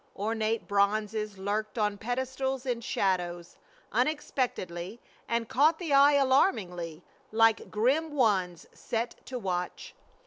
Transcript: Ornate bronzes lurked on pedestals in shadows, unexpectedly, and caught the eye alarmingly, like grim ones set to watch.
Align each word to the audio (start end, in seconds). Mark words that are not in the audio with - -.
Ornate 0.15 0.67
bronzes 0.67 1.37
lurked 1.37 1.77
on 1.77 1.95
pedestals 1.99 2.65
in 2.65 2.81
shadows, 2.81 3.57
unexpectedly, 3.91 4.99
and 5.27 5.47
caught 5.47 5.77
the 5.77 5.93
eye 5.93 6.13
alarmingly, 6.13 7.03
like 7.31 7.69
grim 7.69 8.15
ones 8.15 8.65
set 8.73 9.23
to 9.27 9.37
watch. 9.37 9.93